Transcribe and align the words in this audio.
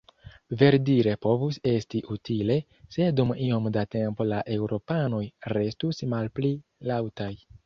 Verdire 0.61 1.11
povus 1.25 1.59
esti 1.71 2.01
utile, 2.15 2.57
se 2.95 3.11
dum 3.19 3.35
iom 3.49 3.69
da 3.77 3.85
tempo 3.97 4.27
la 4.33 4.41
eŭropanoj 4.57 5.23
restus 5.59 6.03
malpli 6.17 6.53
laŭtaj. 6.93 7.35